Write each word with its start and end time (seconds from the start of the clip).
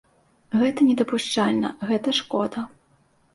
Гэта 0.61 0.87
недапушчальна, 0.87 1.69
гэта 1.91 2.15
шкода. 2.21 2.65